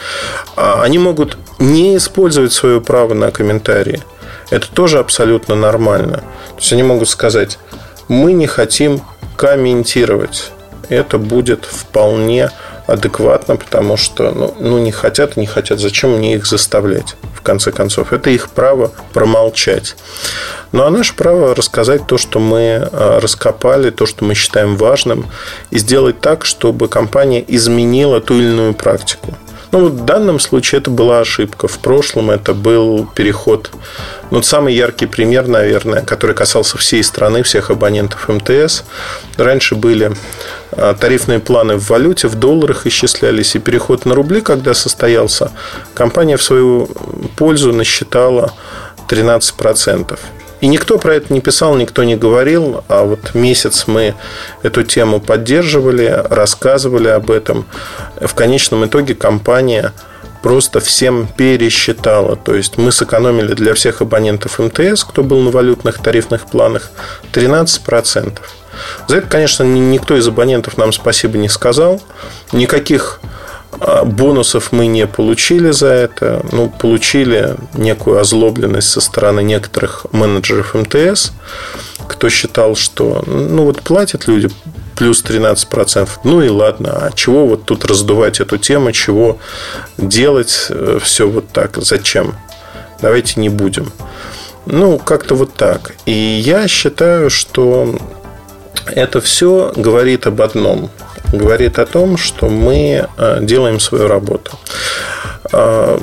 А, 0.57 0.83
они 0.83 0.99
могут 0.99 1.37
не 1.59 1.97
использовать 1.97 2.53
свое 2.53 2.81
право 2.81 3.15
на 3.15 3.31
комментарии. 3.31 4.03
Это 4.51 4.71
тоже 4.71 4.99
абсолютно 4.99 5.55
нормально. 5.55 6.19
То 6.51 6.61
есть 6.61 6.73
они 6.73 6.83
могут 6.83 7.09
сказать, 7.09 7.59
мы 8.09 8.33
не 8.33 8.47
хотим 8.47 9.03
комментировать. 9.37 10.53
Это 10.89 11.19
будет 11.19 11.67
вполне 11.67 12.51
адекватно, 12.89 13.57
потому 13.57 13.97
что 13.97 14.33
ну, 14.33 14.55
ну 14.59 14.79
не 14.79 14.91
хотят 14.91 15.37
не 15.37 15.47
хотят. 15.47 15.79
Зачем 15.79 16.17
мне 16.17 16.35
их 16.35 16.47
заставлять? 16.47 17.17
В 17.35 17.43
конце 17.43 17.71
концов, 17.71 18.13
это 18.13 18.31
их 18.31 18.49
право 18.49 18.93
промолчать. 19.13 19.95
Ну 20.73 20.83
а 20.83 20.91
наше 20.91 21.15
право 21.15 21.55
рассказать 21.55 22.07
то, 22.07 22.17
что 22.17 22.41
мы 22.41 22.89
а, 22.91 23.21
раскопали, 23.21 23.91
то, 23.91 24.07
что 24.07 24.25
мы 24.25 24.35
считаем 24.35 24.77
важным, 24.77 25.27
и 25.71 25.79
сделать 25.79 26.21
так, 26.21 26.47
чтобы 26.47 26.89
компания 26.89 27.45
изменила 27.47 28.21
ту 28.21 28.35
или 28.35 28.49
иную 28.49 28.75
практику. 28.75 29.37
Ну, 29.71 29.81
вот 29.81 29.93
в 29.93 30.05
данном 30.05 30.41
случае 30.41 30.81
это 30.81 30.91
была 30.91 31.21
ошибка. 31.21 31.69
В 31.69 31.79
прошлом 31.79 32.31
это 32.31 32.55
был 32.55 33.07
переход. 33.15 33.71
Ну, 34.31 34.43
самый 34.43 34.75
яркий 34.75 35.07
пример, 35.07 35.47
наверное, 35.47 36.03
который 36.03 36.35
касался 36.35 36.79
всей 36.79 37.03
страны, 37.03 37.43
всех 37.43 37.71
абонентов 37.71 38.29
МТС. 38.29 38.85
Раньше 39.37 39.75
были 39.75 40.13
а, 40.73 40.95
тарифные 40.95 41.39
планы 41.39 41.77
в 41.77 41.89
валюте, 41.91 42.29
в 42.29 42.35
долларах 42.35 42.87
исчислялись, 42.87 43.57
и 43.57 43.59
переход 43.59 44.07
на 44.07 44.15
рубли, 44.15 44.41
когда 44.41 44.73
состоялся, 44.75 45.53
компания 45.95 46.37
в 46.37 46.43
свою 46.43 46.89
пользу 47.37 47.73
насчитала 47.73 48.53
13%. 49.09 50.19
И 50.61 50.67
никто 50.67 50.99
про 50.99 51.15
это 51.15 51.33
не 51.33 51.41
писал, 51.41 51.77
никто 51.77 52.03
не 52.05 52.17
говорил, 52.17 52.83
а 52.89 53.05
вот 53.05 53.35
месяц 53.35 53.87
мы 53.87 54.15
эту 54.63 54.83
тему 54.83 55.21
поддерживали, 55.21 56.25
рассказывали 56.29 57.09
об 57.09 57.31
этом. 57.31 57.67
В 58.21 58.35
конечном 58.35 58.85
итоге 58.87 59.15
компания 59.15 59.93
просто 60.43 60.81
всем 60.81 61.29
пересчитала. 61.37 62.37
То 62.37 62.55
есть 62.55 62.77
мы 62.77 62.93
сэкономили 62.93 63.55
для 63.55 63.75
всех 63.75 64.03
абонентов 64.03 64.59
МТС, 64.59 65.05
кто 65.05 65.23
был 65.23 65.41
на 65.41 65.51
валютных 65.51 65.99
тарифных 65.99 66.47
планах, 66.47 66.91
13%. 67.33 68.39
За 69.09 69.17
это, 69.17 69.27
конечно, 69.27 69.65
никто 69.65 70.17
из 70.17 70.27
абонентов 70.27 70.77
нам 70.77 70.93
спасибо 70.93 71.39
не 71.39 71.49
сказал. 71.49 72.01
Никаких 72.53 73.21
бонусов 74.05 74.73
мы 74.73 74.87
не 74.87 75.07
получили 75.07 75.71
за 75.71 75.89
это. 75.89 76.45
Ну, 76.53 76.69
получили 76.69 77.57
некую 77.75 78.21
озлобленность 78.21 78.91
со 78.91 79.01
стороны 79.01 79.43
некоторых 79.43 80.07
менеджеров 80.13 80.75
МТС, 80.75 81.33
кто 82.07 82.29
считал, 82.29 82.75
что 82.77 83.23
ну 83.27 83.65
вот 83.65 83.83
платят 83.83 84.27
люди 84.27 84.51
плюс 84.97 85.23
13%. 85.25 86.09
Ну 86.25 86.43
и 86.43 86.49
ладно, 86.49 86.91
а 86.91 87.13
чего 87.13 87.47
вот 87.47 87.65
тут 87.65 87.85
раздувать 87.85 88.41
эту 88.41 88.59
тему, 88.59 88.93
чего 88.93 89.39
делать 89.97 90.67
э, 90.71 90.99
все 91.03 91.29
вот 91.29 91.49
так, 91.49 91.77
зачем? 91.77 92.35
Давайте 93.01 93.41
не 93.41 93.49
будем. 93.49 93.93
Ну, 94.67 94.99
как-то 94.99 95.35
вот 95.35 95.55
так. 95.55 95.95
И 96.05 96.13
я 96.13 96.67
считаю, 96.67 97.31
что 97.31 97.97
это 98.87 99.21
все 99.21 99.73
говорит 99.77 100.27
об 100.27 100.43
одном– 100.43 100.91
говорит 101.33 101.79
о 101.79 101.87
том, 101.87 102.17
что 102.17 102.49
мы 102.49 103.09
э, 103.17 103.39
делаем 103.43 103.81
свою 103.81 104.09
работу. 104.09 104.59
Э, 105.53 105.99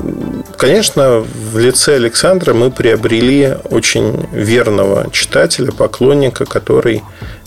конечно, 0.58 1.20
в 1.20 1.58
лице 1.58 1.96
Александра 1.96 2.54
мы 2.54 2.72
приобрели 2.72 3.56
очень 3.70 4.28
верного 4.32 5.10
читателя, 5.12 5.72
поклонника, 5.72 6.46
который 6.46 7.04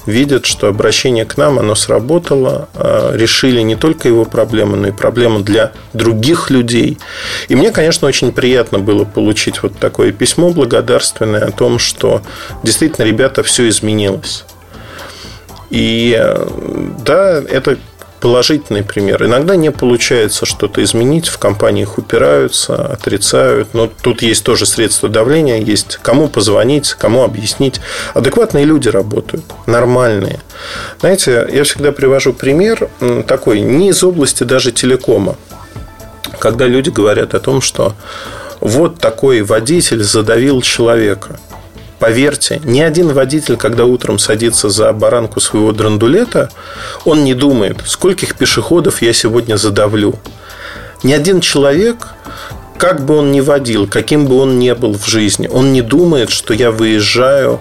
видит, 0.06 0.47
что 0.47 0.68
обращение 0.68 1.25
к 1.25 1.37
нам, 1.37 1.58
оно 1.58 1.75
сработало, 1.75 2.68
э, 2.75 3.12
решили 3.14 3.61
не 3.61 3.76
только 3.76 4.08
его 4.08 4.25
проблемы, 4.25 4.76
но 4.76 4.88
и 4.88 4.92
проблемы 4.92 5.40
для 5.40 5.73
других 5.92 6.50
людей. 6.50 6.99
И 7.49 7.54
мне, 7.54 7.70
конечно, 7.70 8.08
очень 8.08 8.32
приятно 8.32 8.78
было 8.78 9.04
получить 9.04 9.62
вот 9.62 9.78
такое 9.78 10.12
письмо 10.12 10.50
благодарственное 10.50 11.44
о 11.44 11.52
том, 11.52 11.78
что 11.78 12.23
действительно, 12.62 13.04
ребята, 13.04 13.42
все 13.42 13.68
изменилось. 13.68 14.44
И 15.71 16.19
да, 17.05 17.43
это 17.43 17.79
положительный 18.21 18.83
пример. 18.83 19.25
Иногда 19.25 19.57
не 19.57 19.71
получается 19.71 20.47
что-то 20.47 20.83
изменить, 20.83 21.29
в 21.29 21.39
компаниях 21.39 21.99
упираются, 21.99 22.75
отрицают, 22.75 23.75
но 23.75 23.91
тут 24.03 24.23
есть 24.23 24.45
тоже 24.45 24.67
средства 24.67 25.09
давления, 25.09 25.59
есть 25.59 25.99
кому 26.03 26.29
позвонить, 26.29 26.95
кому 26.95 27.23
объяснить. 27.23 27.81
Адекватные 28.15 28.65
люди 28.65 28.89
работают, 28.89 29.45
нормальные. 29.67 30.41
Знаете, 31.01 31.49
я 31.53 31.65
всегда 31.65 31.93
привожу 31.93 32.33
пример 32.33 32.89
такой, 33.27 33.61
не 33.61 33.91
из 33.91 34.03
области 34.03 34.43
даже 34.43 34.73
телекома, 34.73 35.37
когда 36.39 36.67
люди 36.67 36.91
говорят 36.91 37.35
о 37.35 37.41
том, 37.41 37.61
что 37.61 37.95
вот 38.61 38.99
такой 38.99 39.43
водитель 39.43 40.03
задавил 40.03 40.61
человека– 40.61 41.39
Поверьте, 41.99 42.61
ни 42.64 42.81
один 42.81 43.12
водитель, 43.12 43.57
когда 43.57 43.85
утром 43.85 44.19
садится 44.19 44.69
за 44.69 44.93
баранку 44.93 45.40
своего 45.40 45.73
драндулета, 45.73 46.50
он 47.05 47.25
не 47.25 47.35
думает, 47.35 47.78
скольких 47.87 48.37
пешеходов 48.37 49.02
я 49.02 49.12
сегодня 49.12 49.57
задавлю. 49.57 50.14
Ни 51.02 51.12
один 51.12 51.40
человек, 51.40 52.09
как 52.78 53.05
бы 53.05 53.17
он 53.17 53.33
ни 53.33 53.40
водил, 53.40 53.88
каким 53.88 54.26
бы 54.26 54.37
он 54.37 54.59
ни 54.61 54.73
был 54.73 54.97
в 54.97 55.07
жизни, 55.07 55.49
он 55.49 55.73
не 55.73 55.83
думает, 55.83 56.31
что 56.31 56.55
я 56.55 56.71
выезжаю 56.71 57.61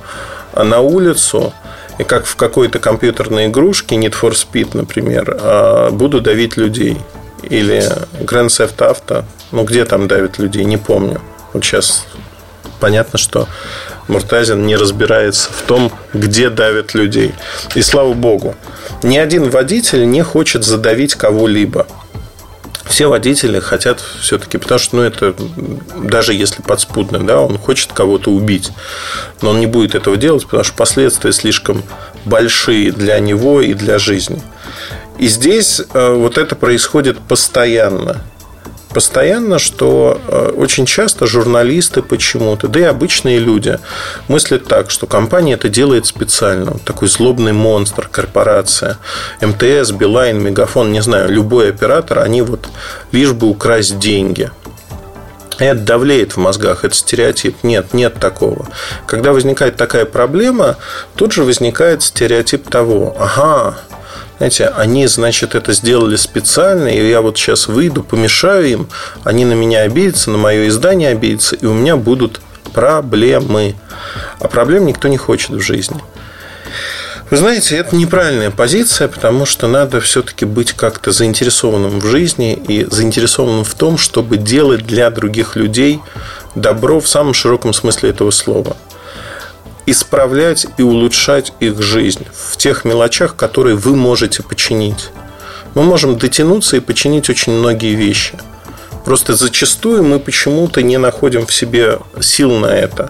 на 0.55 0.81
улицу 0.81 1.53
и 1.97 2.03
как 2.03 2.25
в 2.25 2.35
какой-то 2.35 2.77
компьютерной 2.77 3.47
игрушке, 3.47 3.95
Need 3.95 4.13
for 4.19 4.33
Speed, 4.33 4.77
например, 4.77 5.35
а, 5.39 5.89
буду 5.89 6.21
давить 6.21 6.57
людей. 6.57 6.97
Или 7.43 7.79
Grand 8.19 8.47
Theft 8.47 8.77
Auto, 8.77 9.23
ну 9.51 9.63
где 9.63 9.85
там 9.85 10.07
давят 10.07 10.37
людей, 10.37 10.63
не 10.65 10.77
помню. 10.77 11.21
Вот 11.53 11.63
сейчас 11.63 12.05
понятно, 12.79 13.17
что 13.17 13.47
Муртазин 14.07 14.65
не 14.65 14.75
разбирается 14.75 15.51
в 15.51 15.61
том, 15.63 15.91
где 16.13 16.49
давят 16.49 16.93
людей. 16.93 17.33
И 17.75 17.81
слава 17.81 18.13
богу, 18.13 18.55
ни 19.03 19.17
один 19.17 19.49
водитель 19.49 20.09
не 20.09 20.23
хочет 20.23 20.63
задавить 20.63 21.15
кого-либо. 21.15 21.87
Все 22.85 23.07
водители 23.07 23.59
хотят 23.59 24.01
все-таки, 24.21 24.57
потому 24.57 24.79
что, 24.79 24.95
ну, 24.95 25.01
это 25.01 25.35
даже 25.97 26.33
если 26.33 26.61
подспудно, 26.61 27.19
да, 27.19 27.41
он 27.41 27.57
хочет 27.57 27.91
кого-то 27.91 28.31
убить, 28.31 28.71
но 29.41 29.49
он 29.49 29.59
не 29.59 29.65
будет 29.67 29.93
этого 29.93 30.15
делать, 30.15 30.45
потому 30.45 30.63
что 30.63 30.73
последствия 30.73 31.33
слишком 31.33 31.83
большие 32.23 32.91
для 32.91 33.19
него 33.19 33.61
и 33.61 33.73
для 33.73 33.99
жизни. 33.99 34.41
И 35.19 35.27
здесь 35.27 35.81
э, 35.93 36.13
вот 36.13 36.37
это 36.37 36.55
происходит 36.55 37.19
постоянно 37.19 38.21
постоянно, 38.97 39.59
что 39.59 40.19
э, 40.27 40.53
очень 40.57 40.87
часто 40.87 41.27
журналисты 41.27 42.01
почему-то, 42.01 42.67
да 42.67 42.79
и 42.79 42.83
обычные 42.83 43.37
люди 43.37 43.77
мыслят 44.27 44.65
так, 44.65 44.89
что 44.89 45.05
компания 45.05 45.53
это 45.53 45.69
делает 45.69 46.07
специально. 46.07 46.79
Такой 46.79 47.07
злобный 47.07 47.53
монстр, 47.53 48.09
корпорация. 48.11 48.97
МТС, 49.39 49.91
Билайн, 49.91 50.41
Мегафон, 50.41 50.91
не 50.91 51.03
знаю, 51.03 51.29
любой 51.29 51.69
оператор, 51.69 52.17
они 52.17 52.41
вот 52.41 52.69
лишь 53.11 53.33
бы 53.33 53.45
украсть 53.45 53.99
деньги. 53.99 54.49
Это 55.59 55.79
давлеет 55.79 56.31
в 56.31 56.37
мозгах, 56.37 56.83
это 56.83 56.95
стереотип. 56.95 57.63
Нет, 57.63 57.93
нет 57.93 58.15
такого. 58.19 58.67
Когда 59.05 59.31
возникает 59.31 59.75
такая 59.75 60.05
проблема, 60.05 60.77
тут 61.15 61.33
же 61.33 61.43
возникает 61.43 62.01
стереотип 62.01 62.67
того, 62.67 63.15
ага, 63.19 63.77
знаете, 64.37 64.67
они, 64.67 65.07
значит, 65.07 65.55
это 65.55 65.73
сделали 65.73 66.15
специально, 66.15 66.87
и 66.87 67.09
я 67.09 67.21
вот 67.21 67.37
сейчас 67.37 67.67
выйду, 67.67 68.03
помешаю 68.03 68.67
им, 68.67 68.89
они 69.23 69.45
на 69.45 69.53
меня 69.53 69.81
обидятся, 69.81 70.29
на 70.29 70.37
мое 70.37 70.67
издание 70.67 71.09
обидятся, 71.09 71.55
и 71.55 71.65
у 71.65 71.73
меня 71.73 71.97
будут 71.97 72.39
проблемы. 72.73 73.75
А 74.39 74.47
проблем 74.47 74.85
никто 74.85 75.07
не 75.07 75.17
хочет 75.17 75.49
в 75.49 75.61
жизни. 75.61 75.99
Вы 77.29 77.37
знаете, 77.37 77.75
это 77.75 77.95
неправильная 77.95 78.51
позиция, 78.51 79.07
потому 79.07 79.45
что 79.45 79.67
надо 79.67 79.99
все-таки 79.99 80.45
быть 80.45 80.73
как-то 80.73 81.11
заинтересованным 81.11 81.99
в 81.99 82.05
жизни 82.05 82.53
и 82.53 82.85
заинтересованным 82.89 83.65
в 83.65 83.73
том, 83.73 83.97
чтобы 83.97 84.37
делать 84.37 84.85
для 84.85 85.09
других 85.09 85.55
людей 85.55 85.99
добро 86.55 87.01
в 87.01 87.07
самом 87.07 87.33
широком 87.33 87.73
смысле 87.73 88.11
этого 88.11 88.31
слова 88.31 88.77
исправлять 89.87 90.67
и 90.77 90.83
улучшать 90.83 91.53
их 91.59 91.81
жизнь 91.81 92.27
в 92.31 92.57
тех 92.57 92.85
мелочах, 92.85 93.35
которые 93.35 93.75
вы 93.75 93.95
можете 93.95 94.43
починить. 94.43 95.09
Мы 95.73 95.83
можем 95.83 96.17
дотянуться 96.17 96.77
и 96.77 96.81
починить 96.81 97.29
очень 97.29 97.53
многие 97.53 97.95
вещи. 97.95 98.37
Просто 99.05 99.35
зачастую 99.35 100.03
мы 100.03 100.19
почему-то 100.19 100.81
не 100.81 100.97
находим 100.97 101.45
в 101.45 101.53
себе 101.53 101.99
сил 102.19 102.51
на 102.57 102.67
это. 102.67 103.09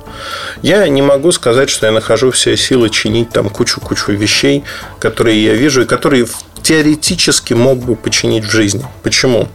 Я 0.61 0.87
не 0.87 1.01
могу 1.01 1.31
сказать, 1.31 1.71
что 1.71 1.87
я 1.87 1.91
нахожу 1.91 2.29
все 2.29 2.55
силы 2.55 2.91
чинить 2.91 3.31
там 3.31 3.49
кучу-кучу 3.49 4.11
вещей, 4.11 4.63
которые 4.99 5.43
я 5.43 5.55
вижу 5.55 5.81
и 5.81 5.85
которые 5.85 6.27
теоретически 6.61 7.55
мог 7.55 7.79
бы 7.79 7.95
починить 7.95 8.45
в 8.45 8.51
жизни. 8.51 8.85
Почему? 9.01 9.47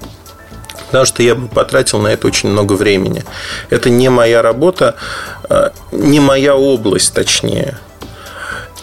Потому 0.86 1.04
что 1.04 1.22
я 1.22 1.34
бы 1.34 1.48
потратил 1.48 1.98
на 1.98 2.08
это 2.08 2.26
очень 2.26 2.50
много 2.50 2.74
времени. 2.74 3.24
Это 3.70 3.90
не 3.90 4.08
моя 4.08 4.42
работа, 4.42 4.96
а, 5.48 5.72
не 5.90 6.20
моя 6.20 6.56
область, 6.56 7.14
точнее. 7.14 7.78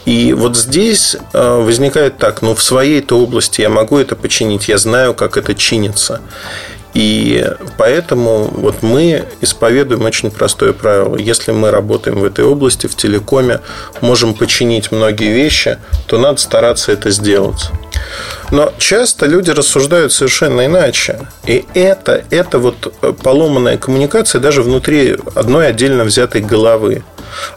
И 0.06 0.34
вот 0.34 0.58
здесь 0.58 1.16
а, 1.34 1.62
возникает 1.62 2.18
так, 2.18 2.42
ну 2.42 2.56
в 2.56 2.64
своей-то 2.64 3.20
области 3.20 3.62
я 3.62 3.70
могу 3.70 3.98
это 3.98 4.16
починить, 4.16 4.68
я 4.68 4.78
знаю, 4.78 5.14
как 5.14 5.38
это 5.38 5.54
чинится. 5.56 6.22
И 6.94 7.46
поэтому 7.78 8.46
вот 8.46 8.82
мы 8.82 9.26
исповедуем 9.42 10.06
очень 10.06 10.32
простое 10.32 10.74
правило. 10.74 11.18
Если 11.18 11.52
мы 11.52 11.70
работаем 11.72 12.20
в 12.20 12.24
этой 12.24 12.46
области, 12.46 12.88
в 12.88 12.96
телекоме, 12.96 13.62
можем 14.02 14.34
починить 14.34 14.92
многие 14.92 15.32
вещи, 15.32 15.78
то 16.08 16.18
надо 16.18 16.40
стараться 16.40 16.92
это 16.92 17.12
сделать. 17.12 17.70
Но 18.52 18.74
часто 18.80 19.28
люди 19.28 19.52
рассуждают 19.52 20.12
совершенно 20.12 20.66
иначе. 20.66 21.20
И 21.46 21.66
это, 21.76 22.24
это 22.32 22.58
вот 22.58 22.94
поломанная 23.22 23.78
коммуникация 23.78 24.42
даже 24.42 24.64
внутри 24.64 25.16
одной 25.36 25.68
отдельно 25.68 26.04
взятой 26.04 26.42
головы. 26.42 27.04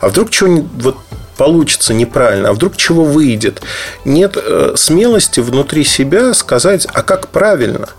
А 0.01 0.09
вдруг 0.09 0.31
чего 0.31 0.67
вот 0.75 0.97
получится 1.39 1.95
неправильно, 1.95 2.51
а 2.51 2.53
вдруг 2.53 2.77
чего 2.77 3.05
выйдет. 3.05 3.63
Нет 4.05 4.37
э, 4.37 4.75
смелости 4.77 5.41
внутри 5.41 5.83
себя 5.83 6.35
сказать, 6.35 6.87
а 6.93 7.03
как 7.03 7.29
правильно– 7.29 7.89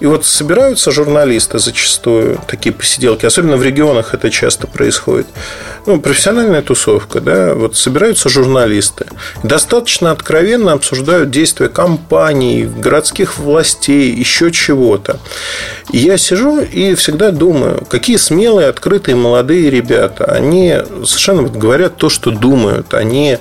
и 0.00 0.06
вот 0.06 0.26
собираются 0.26 0.90
журналисты 0.90 1.58
зачастую, 1.58 2.40
такие 2.46 2.72
посиделки, 2.72 3.26
особенно 3.26 3.56
в 3.56 3.62
регионах 3.62 4.14
это 4.14 4.30
часто 4.30 4.66
происходит. 4.66 5.26
Ну, 5.86 6.00
профессиональная 6.00 6.62
тусовка, 6.62 7.20
да, 7.20 7.54
вот 7.54 7.76
собираются 7.76 8.28
журналисты. 8.28 9.06
Достаточно 9.42 10.10
откровенно 10.10 10.72
обсуждают 10.72 11.30
действия 11.30 11.68
компаний, 11.68 12.64
городских 12.64 13.38
властей, 13.38 14.12
еще 14.12 14.50
чего-то. 14.50 15.18
Я 15.90 16.18
сижу 16.18 16.60
и 16.60 16.94
всегда 16.94 17.30
думаю, 17.30 17.84
какие 17.88 18.16
смелые, 18.16 18.68
открытые 18.68 19.16
молодые 19.16 19.70
ребята. 19.70 20.26
Они 20.26 20.76
совершенно 21.04 21.42
вот 21.42 21.52
говорят 21.52 21.96
то, 21.96 22.08
что 22.08 22.30
думают. 22.30 22.94
Они 22.94 23.38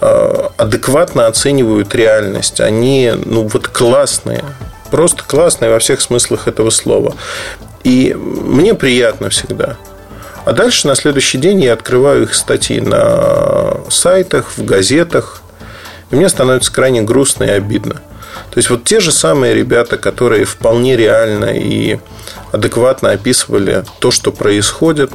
э, 0.00 0.48
адекватно 0.56 1.26
оценивают 1.26 1.94
реальность. 1.94 2.60
Они, 2.60 3.12
ну, 3.24 3.48
вот 3.48 3.68
классные 3.68 4.44
просто 4.90 5.24
классные 5.24 5.70
во 5.70 5.78
всех 5.78 6.00
смыслах 6.00 6.48
этого 6.48 6.70
слова. 6.70 7.14
И 7.84 8.14
мне 8.14 8.74
приятно 8.74 9.30
всегда. 9.30 9.76
А 10.44 10.52
дальше 10.52 10.86
на 10.86 10.94
следующий 10.94 11.38
день 11.38 11.62
я 11.62 11.74
открываю 11.74 12.22
их 12.22 12.34
статьи 12.34 12.80
на 12.80 13.78
сайтах, 13.88 14.52
в 14.56 14.64
газетах. 14.64 15.42
И 16.10 16.16
мне 16.16 16.28
становится 16.28 16.72
крайне 16.72 17.02
грустно 17.02 17.44
и 17.44 17.50
обидно. 17.50 17.94
То 18.50 18.58
есть 18.58 18.70
вот 18.70 18.84
те 18.84 19.00
же 19.00 19.12
самые 19.12 19.54
ребята, 19.54 19.96
которые 19.96 20.44
вполне 20.44 20.96
реально 20.96 21.56
и 21.56 21.98
адекватно 22.52 23.10
описывали 23.10 23.84
то, 24.00 24.10
что 24.10 24.32
происходит, 24.32 25.12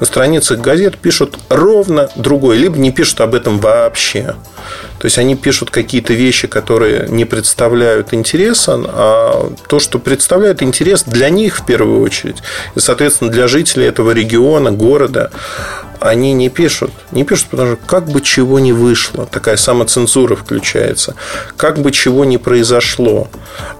на 0.00 0.06
страницах 0.06 0.58
газет 0.58 0.98
пишут 0.98 1.36
ровно 1.48 2.08
другой, 2.16 2.56
либо 2.56 2.76
не 2.78 2.90
пишут 2.90 3.20
об 3.20 3.34
этом 3.34 3.58
вообще. 3.58 4.34
То 5.02 5.06
есть 5.06 5.18
они 5.18 5.34
пишут 5.34 5.70
какие-то 5.70 6.14
вещи, 6.14 6.46
которые 6.46 7.08
не 7.08 7.24
представляют 7.24 8.14
интереса, 8.14 8.80
а 8.86 9.52
то, 9.66 9.80
что 9.80 9.98
представляет 9.98 10.62
интерес 10.62 11.02
для 11.02 11.28
них 11.28 11.58
в 11.58 11.66
первую 11.66 12.02
очередь, 12.02 12.36
и, 12.76 12.78
соответственно, 12.78 13.28
для 13.28 13.48
жителей 13.48 13.86
этого 13.86 14.12
региона, 14.12 14.70
города, 14.70 15.32
они 15.98 16.34
не 16.34 16.50
пишут. 16.50 16.92
Не 17.10 17.24
пишут, 17.24 17.48
потому 17.48 17.74
что 17.74 17.84
как 17.84 18.06
бы 18.06 18.20
чего 18.20 18.60
не 18.60 18.72
вышло, 18.72 19.26
такая 19.26 19.56
самоцензура 19.56 20.36
включается, 20.36 21.16
как 21.56 21.80
бы 21.80 21.90
чего 21.90 22.24
не 22.24 22.38
произошло. 22.38 23.26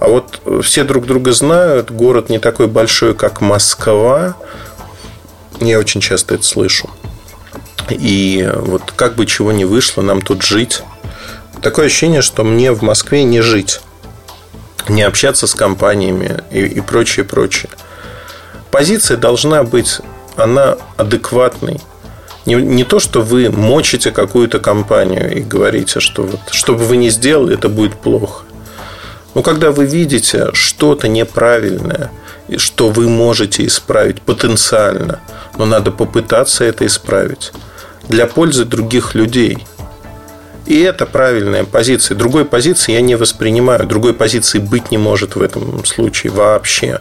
А 0.01 0.09
вот 0.09 0.41
все 0.65 0.83
друг 0.83 1.07
друга 1.07 1.33
знают, 1.33 1.93
город 1.93 2.31
не 2.31 2.41
такой 2.41 2.67
большой, 2.67 3.15
как 3.15 3.41
Москва, 3.41 4.35
я 5.61 5.79
очень 5.79 6.01
часто 6.01 6.35
это 6.35 6.43
слышу. 6.43 6.91
И 7.91 8.51
вот 8.57 8.93
как 8.97 9.15
бы 9.15 9.25
чего 9.25 9.53
не 9.53 9.65
вышло, 9.65 10.03
нам 10.03 10.21
тут 10.21 10.43
жить. 10.43 10.83
Такое 11.63 11.87
ощущение, 11.87 12.23
что 12.23 12.45
мне 12.45 12.73
в 12.73 12.83
Москве 12.83 13.25
не 13.25 13.41
жить. 13.41 13.81
Не 14.89 15.03
общаться 15.03 15.47
с 15.47 15.55
компаниями 15.55 16.43
и, 16.51 16.61
и 16.65 16.81
прочее, 16.81 17.25
прочее. 17.25 17.71
Позиция 18.71 19.17
должна 19.17 19.63
быть, 19.63 20.01
она 20.37 20.77
адекватной. 20.97 21.81
Не, 22.47 22.55
не 22.57 22.85
то, 22.85 22.99
что 22.99 23.23
вы 23.23 23.51
мочите 23.51 24.11
какую-то 24.11 24.59
компанию 24.59 25.37
и 25.37 25.41
говорите, 25.41 26.01
что 26.01 26.25
вот, 26.25 26.41
что 26.51 26.75
бы 26.75 26.85
вы 26.85 26.97
ни 26.97 27.09
сделали, 27.09 27.55
это 27.55 27.69
будет 27.69 27.95
плохо. 27.95 28.45
Но 29.35 29.43
когда 29.43 29.71
вы 29.71 29.87
видите 29.87 30.49
что-то 30.53 31.09
неправильное– 31.09 32.11
что 32.59 32.91
вы 32.91 33.09
можете 33.09 33.67
исправить 33.67 34.21
потенциально, 34.23 35.21
но 35.59 35.67
надо 35.67 35.91
попытаться 35.91 36.65
это 36.65 36.87
исправить 36.87 37.53
для 38.09 38.27
пользы 38.27 38.65
других 38.65 39.15
людей. 39.15 39.67
И 40.73 40.81
это 40.81 41.05
правильная 41.05 41.65
позиция. 41.65 42.17
Другой 42.17 42.47
позиции 42.47 42.93
я 42.93 43.03
не 43.03 43.15
воспринимаю. 43.15 43.87
Другой 43.87 44.15
позиции 44.15 44.59
быть 44.59 44.91
не 44.91 44.97
может 44.97 45.37
в 45.37 45.43
этом 45.43 45.85
случае 45.85 46.33
вообще. 46.33 46.99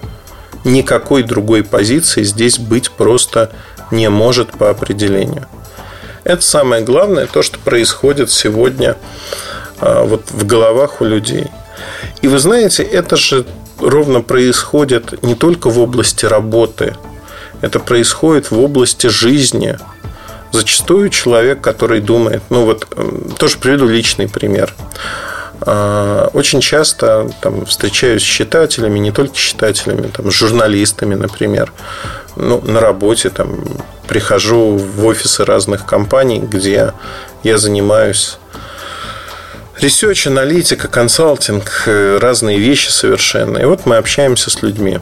Никакой 0.66 1.24
другой 1.24 1.64
позиции 1.64 2.24
здесь 2.24 2.60
быть 2.60 2.92
просто 2.92 3.50
не 3.90 4.10
может 4.10 4.52
по 4.52 4.70
определению. 4.70 5.46
Это 6.26 6.42
самое 6.42 6.84
главное, 6.84 7.28
то, 7.28 7.42
что 7.42 7.60
происходит 7.60 8.30
сегодня 8.30 8.98
а, 9.80 10.04
вот 10.04 10.26
в 10.32 10.46
головах 10.46 11.00
у 11.00 11.06
людей. 11.06 11.48
И 12.22 12.28
вы 12.28 12.40
знаете, 12.40 12.84
это 12.84 13.16
же 13.16 13.46
ровно 13.80 14.20
происходит 14.20 15.24
не 15.24 15.34
только 15.34 15.70
в 15.70 15.80
области 15.80 16.26
работы, 16.26 16.98
это 17.62 17.80
происходит 17.80 18.52
в 18.52 18.60
области 18.60 19.08
жизни. 19.08 19.78
Зачастую 20.52 21.10
человек, 21.10 21.62
который 21.62 22.02
думает, 22.02 22.44
ну 22.50 22.66
вот 22.66 22.88
тоже 23.38 23.58
приведу 23.58 23.88
личный 23.88 24.28
пример. 24.28 24.74
А, 25.62 26.30
очень 26.34 26.60
часто 26.60 27.30
там, 27.42 27.66
встречаюсь 27.66 28.24
с 28.24 28.26
читателями, 28.26 29.00
не 29.00 29.12
только 29.12 29.36
читателями, 29.36 30.08
там, 30.08 30.32
с 30.32 30.34
журналистами, 30.34 31.16
например. 31.16 31.72
Ну, 32.36 32.62
на 32.62 32.80
работе 32.80 33.30
там, 33.30 33.64
прихожу 34.08 34.78
в 34.78 35.06
офисы 35.06 35.46
разных 35.46 35.86
компаний, 35.86 36.40
где 36.40 36.94
я 37.44 37.58
занимаюсь 37.58 38.40
research, 39.82 40.28
аналитика, 40.28 40.88
консалтинг, 40.88 41.84
э, 41.88 42.20
разные 42.22 42.60
вещи 42.60 42.90
совершенно. 42.90 43.58
И 43.58 43.66
вот 43.66 43.88
мы 43.88 43.98
общаемся 43.98 44.52
с 44.52 44.62
людьми. 44.62 45.00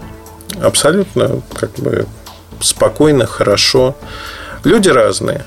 Абсолютно 0.61 1.41
как 1.53 1.71
бы 1.73 2.05
спокойно, 2.61 3.25
хорошо. 3.25 3.97
Люди 4.63 4.89
разные. 4.89 5.45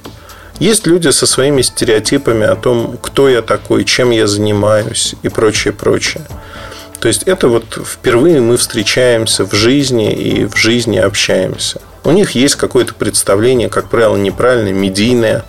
Есть 0.59 0.87
люди 0.87 1.09
со 1.09 1.27
своими 1.27 1.63
стереотипами 1.63 2.47
о 2.47 2.57
том, 2.57 2.97
кто 3.01 3.29
я 3.29 3.43
такой, 3.43 3.85
чем 3.85 4.11
я 4.11 4.27
занимаюсь 4.27 5.15
и 5.23 5.29
прочее, 5.29 5.73
прочее. 5.73 6.25
То 7.01 7.09
есть 7.09 7.25
это 7.25 7.49
вот 7.49 7.65
впервые 7.85 8.41
мы 8.41 8.57
встречаемся 8.57 9.45
в 9.45 9.53
жизни 9.53 10.13
и 10.13 10.45
в 10.45 10.57
жизни 10.57 10.99
общаемся. 10.99 11.81
У 12.05 12.13
них 12.13 12.33
есть 12.33 12.57
какое-то 12.57 12.95
представление, 12.95 13.69
как 13.69 13.89
правило, 13.89 14.17
неправильное, 14.17 14.73
медийное, 14.73 15.45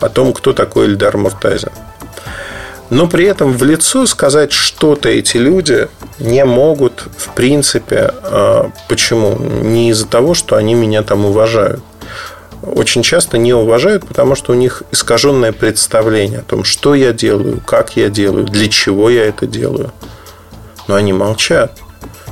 о 0.00 0.08
том, 0.08 0.32
кто 0.32 0.52
такой 0.52 0.86
Эльдар 0.86 1.16
Муртазин. 1.16 1.70
Но 2.90 3.06
при 3.06 3.26
этом 3.26 3.52
в 3.52 3.62
лицо 3.64 4.06
сказать 4.06 4.52
что-то 4.52 5.08
эти 5.08 5.36
люди 5.36 5.88
не 6.18 6.44
могут, 6.44 7.04
в 7.16 7.34
принципе. 7.34 8.12
А, 8.22 8.70
почему? 8.88 9.36
Не 9.38 9.90
из-за 9.90 10.06
того, 10.06 10.34
что 10.34 10.56
они 10.56 10.74
меня 10.74 11.02
там 11.02 11.26
уважают. 11.26 11.82
Очень 12.62 13.02
часто 13.02 13.38
не 13.38 13.54
уважают, 13.54 14.06
потому 14.06 14.34
что 14.34 14.52
у 14.52 14.54
них 14.54 14.82
искаженное 14.90 15.52
представление 15.52 16.40
о 16.40 16.42
том, 16.42 16.64
что 16.64 16.94
я 16.94 17.12
делаю, 17.12 17.60
как 17.64 17.96
я 17.96 18.08
делаю, 18.08 18.44
для 18.44 18.68
чего 18.68 19.10
я 19.10 19.26
это 19.26 19.46
делаю. 19.46 19.92
Но 20.88 20.96
они 20.96 21.12
молчат. 21.12 21.78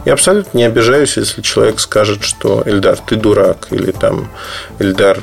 Я 0.05 0.13
абсолютно 0.13 0.57
не 0.59 0.65
обижаюсь, 0.65 1.17
если 1.17 1.43
человек 1.43 1.81
скажет, 1.81 2.23
что 2.23 2.63
Эльдар, 2.65 2.97
ты 2.99 3.17
дурак, 3.17 3.69
или 3.71 3.91
там 3.91 4.31
Эльдар, 4.79 5.21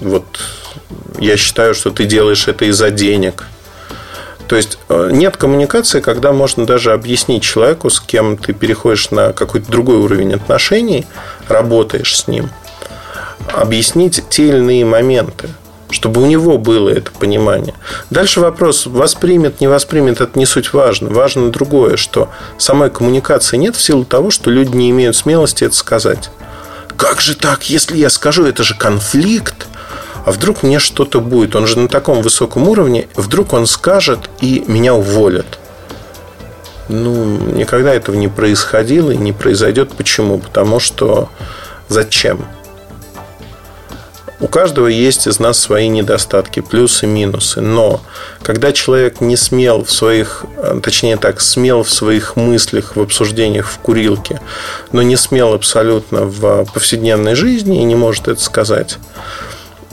вот 0.00 0.24
я 1.18 1.36
считаю, 1.36 1.74
что 1.74 1.90
ты 1.90 2.04
делаешь 2.04 2.48
это 2.48 2.64
из-за 2.64 2.90
денег– 2.90 3.44
то 4.48 4.54
есть 4.54 4.78
э, 4.88 5.10
нет 5.12 5.36
коммуникации, 5.36 6.00
когда 6.00 6.32
можно 6.32 6.66
даже 6.66 6.92
объяснить 6.92 7.42
человеку, 7.42 7.90
с 7.90 8.00
кем 8.00 8.36
ты 8.36 8.52
переходишь 8.52 9.10
на 9.10 9.32
какой-то 9.32 9.70
другой 9.70 9.96
уровень 9.96 10.34
отношений, 10.34 11.06
работаешь 11.48 12.16
с 12.16 12.28
ним, 12.28 12.50
объяснить 13.52 14.22
те 14.28 14.48
или 14.48 14.58
иные 14.58 14.84
моменты, 14.84 15.48
чтобы 15.90 16.22
у 16.22 16.26
него 16.26 16.58
было 16.58 16.88
это 16.88 17.10
понимание. 17.10 17.74
Дальше 18.10 18.40
вопрос, 18.40 18.86
воспримет, 18.86 19.60
не 19.60 19.68
воспримет, 19.68 20.20
это 20.20 20.38
не 20.38 20.46
суть 20.46 20.72
важно. 20.72 21.10
Важно 21.10 21.50
другое, 21.50 21.96
что 21.96 22.28
самой 22.58 22.90
коммуникации 22.90 23.56
нет 23.56 23.76
в 23.76 23.82
силу 23.82 24.04
того, 24.04 24.30
что 24.30 24.50
люди 24.50 24.76
не 24.76 24.90
имеют 24.90 25.16
смелости 25.16 25.64
это 25.64 25.74
сказать. 25.74 26.30
Как 26.96 27.20
же 27.20 27.36
так, 27.36 27.68
если 27.68 27.96
я 27.96 28.10
скажу, 28.10 28.44
это 28.44 28.62
же 28.62 28.74
конфликт? 28.74 29.66
а 30.26 30.32
вдруг 30.32 30.64
мне 30.64 30.80
что-то 30.80 31.20
будет? 31.20 31.54
Он 31.54 31.68
же 31.68 31.78
на 31.78 31.88
таком 31.88 32.20
высоком 32.20 32.68
уровне, 32.68 33.06
вдруг 33.14 33.52
он 33.52 33.66
скажет 33.66 34.28
и 34.40 34.64
меня 34.66 34.92
уволят. 34.92 35.60
Ну, 36.88 37.38
никогда 37.54 37.94
этого 37.94 38.16
не 38.16 38.26
происходило 38.26 39.12
и 39.12 39.16
не 39.16 39.32
произойдет. 39.32 39.92
Почему? 39.92 40.38
Потому 40.38 40.80
что 40.80 41.28
зачем? 41.88 42.44
У 44.38 44.48
каждого 44.48 44.88
есть 44.88 45.26
из 45.26 45.38
нас 45.38 45.58
свои 45.58 45.88
недостатки, 45.88 46.60
плюсы, 46.60 47.06
минусы. 47.06 47.62
Но 47.62 48.02
когда 48.42 48.72
человек 48.72 49.22
не 49.22 49.34
смел 49.34 49.82
в 49.82 49.90
своих, 49.90 50.44
э, 50.58 50.78
точнее 50.82 51.16
так, 51.16 51.40
смел 51.40 51.82
в 51.82 51.90
своих 51.90 52.36
мыслях, 52.36 52.96
в 52.96 53.00
обсуждениях 53.00 53.66
в 53.66 53.78
курилке, 53.78 54.42
но 54.92 55.00
не 55.00 55.16
смел 55.16 55.54
абсолютно 55.54 56.26
в 56.26 56.66
повседневной 56.66 57.34
жизни 57.34 57.80
и 57.80 57.84
не 57.84 57.94
может 57.94 58.28
это 58.28 58.42
сказать, 58.42 58.98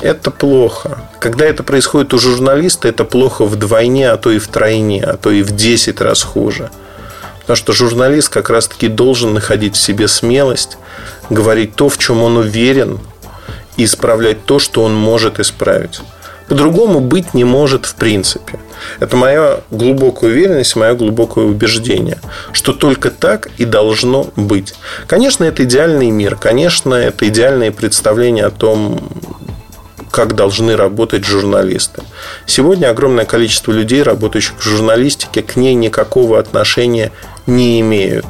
это 0.02 0.30
плохо. 0.30 1.08
Когда 1.20 1.46
это 1.46 1.64
происходит 1.64 2.14
у 2.14 2.20
журналиста, 2.20 2.90
это 2.90 3.06
плохо 3.06 3.46
вдвойне, 3.46 4.12
а 4.12 4.18
то 4.18 4.30
и 4.30 4.40
в 4.40 4.50
тройне, 4.50 5.06
а 5.06 5.16
то 5.16 5.32
и 5.32 5.42
в 5.42 5.56
10 5.56 6.02
раз 6.02 6.22
хуже. 6.22 6.70
Потому 7.42 7.56
что 7.56 7.72
журналист 7.72 8.28
как 8.28 8.50
раз-таки 8.50 8.90
должен 8.90 9.34
находить 9.34 9.78
в 9.78 9.80
себе 9.80 10.10
смелость, 10.10 10.78
говорить 11.30 11.76
то, 11.76 11.88
в 11.88 11.98
чем 11.98 12.22
он 12.22 12.36
уверен, 12.36 13.00
исправлять 13.78 14.46
то, 14.46 14.60
что 14.60 14.84
он 14.84 14.96
может 14.96 15.40
исправить. 15.40 16.02
По-другому 16.48 17.00
быть 17.00 17.34
не 17.34 17.46
может 17.46 17.86
в 17.86 17.96
принципе. 17.96 18.60
Это 19.00 19.16
моя 19.16 19.62
глубокая 19.72 20.30
уверенность, 20.30 20.76
мое 20.76 20.94
глубокое 20.94 21.46
убеждение, 21.46 22.20
что 22.52 22.74
только 22.74 23.10
так 23.12 23.50
и 23.58 23.66
должно 23.66 24.28
быть. 24.36 24.76
Конечно, 25.08 25.46
это 25.46 25.64
идеальный 25.64 26.10
мир, 26.10 26.36
конечно, 26.36 26.94
это 26.94 27.28
идеальное 27.28 27.72
представление 27.72 28.46
о 28.46 28.52
том, 28.52 29.00
как 30.12 30.36
должны 30.36 30.76
работать 30.76 31.26
журналисты. 31.26 32.04
Сегодня 32.46 32.90
огромное 32.90 33.26
количество 33.26 33.72
людей, 33.72 34.04
работающих 34.04 34.60
в 34.60 34.62
журналистике, 34.62 35.42
к 35.42 35.56
ней 35.56 35.74
никакого 35.74 36.38
отношения 36.38 37.12
не 37.48 37.80
имеют. 37.80 38.26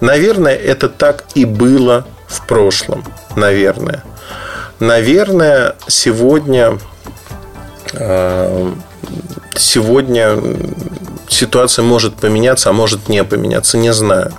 Наверное, 0.00 0.54
это 0.54 0.88
так 0.88 1.24
и 1.34 1.44
было 1.44 2.06
в 2.26 2.46
прошлом. 2.46 3.04
Наверное. 3.36 4.02
Наверное, 4.80 5.76
сегодня 5.88 6.78
э, 7.92 8.72
сегодня 9.54 10.38
ситуация 11.28 11.82
может 11.82 12.14
поменяться, 12.14 12.70
а 12.70 12.72
может 12.72 13.10
не 13.10 13.22
поменяться, 13.22 13.76
не 13.76 13.92
знаю. 13.92 14.32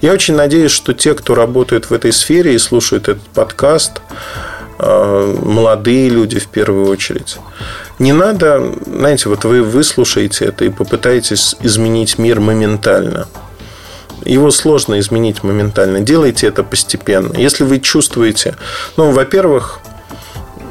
Я 0.00 0.14
очень 0.14 0.36
надеюсь, 0.36 0.70
что 0.70 0.94
те, 0.94 1.12
кто 1.12 1.34
работает 1.34 1.90
в 1.90 1.92
этой 1.92 2.14
сфере 2.14 2.54
и 2.54 2.58
слушает 2.58 3.08
этот 3.08 3.24
подкаст, 3.24 4.00
э, 4.78 5.36
молодые 5.42 6.08
люди 6.08 6.38
в 6.38 6.46
первую 6.46 6.88
очередь. 6.88 7.36
Не 7.98 8.14
надо, 8.14 8.74
знаете, 8.86 9.28
вот 9.28 9.44
вы 9.44 9.62
выслушаете 9.62 10.46
это 10.46 10.64
и 10.64 10.70
попытаетесь 10.70 11.56
изменить 11.60 12.16
мир 12.18 12.40
моментально– 12.40 13.28
его 14.24 14.50
сложно 14.50 14.98
изменить 14.98 15.42
моментально. 15.42 16.00
Делайте 16.00 16.46
это 16.46 16.62
постепенно. 16.62 17.36
Если 17.36 17.64
вы 17.64 17.80
чувствуете, 17.80 18.56
ну, 18.96 19.10
во-первых, 19.10 19.80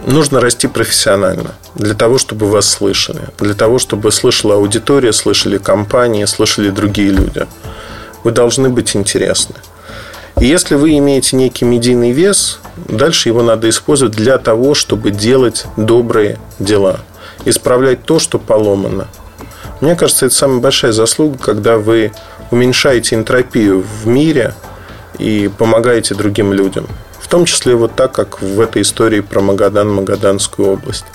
нужно 0.06 0.40
расти 0.40 0.68
профессионально 0.68 1.56
для 1.76 1.94
того, 1.94 2.18
чтобы 2.18 2.48
вас 2.50 2.70
слышали, 2.70 3.22
для 3.40 3.54
того, 3.54 3.80
чтобы 3.80 4.12
слышала 4.12 4.56
аудитория, 4.56 5.14
слышали 5.14 5.58
компании, 5.58 6.26
слышали 6.26 6.70
другие 6.70 7.10
люди. 7.10 7.48
Вы 8.24 8.32
должны 8.32 8.70
быть 8.70 8.96
интересны. 8.96 9.56
И 10.40 10.46
если 10.46 10.76
вы 10.76 10.98
имеете 10.98 11.36
некий 11.36 11.66
медийный 11.66 12.12
вес, 12.12 12.60
дальше 12.76 13.30
его 13.30 13.44
надо 13.44 13.70
использовать 13.70 14.16
для 14.16 14.38
того, 14.38 14.74
чтобы 14.74 15.12
делать 15.12 15.66
добрые 15.78 16.40
дела, 16.60 17.02
исправлять 17.46 18.04
то, 18.04 18.20
что 18.20 18.40
поломано. 18.40 19.08
Мне 19.80 19.96
кажется, 19.96 20.26
это 20.26 20.36
самая 20.36 20.60
большая 20.60 20.92
заслуга, 20.92 21.38
когда 21.38 21.78
вы 21.78 22.14
уменьшаете 22.54 23.16
энтропию 23.16 23.82
в 23.82 24.08
мире 24.08 24.54
и 25.18 25.50
помогаете 25.58 26.14
другим 26.16 26.54
людям. 26.54 26.88
В 27.20 27.28
том 27.28 27.46
числе 27.46 27.76
вот 27.76 27.96
так, 27.96 28.12
как 28.12 28.42
в 28.42 28.62
этой 28.62 28.84
истории 28.84 29.22
про 29.22 29.42
Магадан, 29.42 29.92
Магаданскую 29.92 30.74
область 30.74 31.06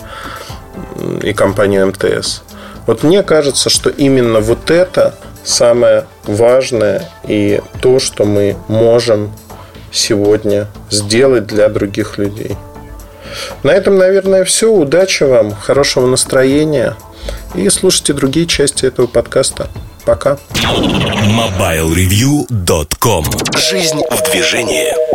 и 1.22 1.32
компанию 1.32 1.86
МТС. 1.86 2.42
Вот 2.86 3.02
мне 3.04 3.22
кажется, 3.22 3.70
что 3.70 3.88
именно 3.88 4.40
вот 4.40 4.70
это 4.70 5.14
самое 5.44 6.06
важное 6.24 7.08
и 7.26 7.60
то, 7.80 8.00
что 8.00 8.24
мы 8.24 8.56
можем 8.66 9.30
сегодня 9.92 10.66
сделать 10.90 11.46
для 11.46 11.68
других 11.68 12.18
людей. 12.18 12.56
На 13.62 13.70
этом, 13.70 13.96
наверное, 13.96 14.44
все. 14.44 14.72
Удачи 14.72 15.22
вам, 15.22 15.54
хорошего 15.54 16.06
настроения 16.06 16.96
и 17.54 17.68
слушайте 17.68 18.12
другие 18.12 18.46
части 18.46 18.86
этого 18.86 19.06
подкаста. 19.06 19.68
Пока. 20.08 20.38
MobileReview.com 21.26 23.24
Жизнь 23.58 24.00
в 24.10 24.22
движении. 24.30 25.07